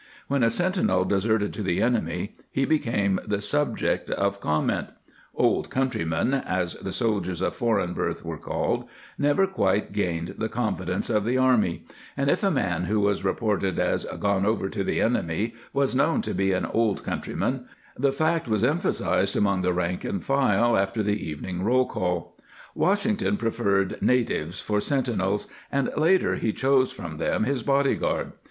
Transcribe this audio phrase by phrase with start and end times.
[0.27, 4.87] When a sentinel deserted to the enemy he became the subject of comment;"
[5.35, 8.85] old countrymen," as the soldiers of foreign birth were called,
[9.19, 11.83] never quite gained the confidence of the army,
[12.17, 16.23] and if a man who was reported as" gone over to the enemy" was known
[16.23, 17.65] to be an old countryman
[17.95, 22.35] the fact was emphasized among the rank and file after the evening roll call.*
[22.73, 28.31] Washington preferred" natives" for sentinels, and later he chose from them his body guard.